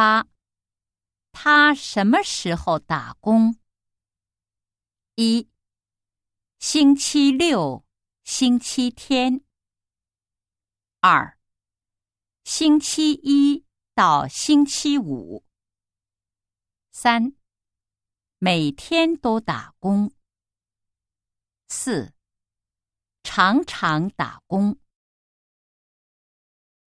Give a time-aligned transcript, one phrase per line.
[0.00, 0.26] 八。
[1.30, 3.58] 他什么时候打工？
[5.14, 5.46] 一。
[6.58, 7.84] 星期六
[8.24, 9.44] 星期天。
[11.00, 11.38] 二。
[12.44, 15.44] 星期一到星期五。
[16.90, 17.34] 三。
[18.38, 20.10] 每天都打工。
[21.68, 22.14] 四。
[23.22, 24.78] 常常打工。